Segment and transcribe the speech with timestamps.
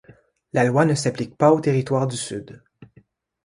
[0.53, 2.63] La loi ne s'applique pas aux Territoires du Sud.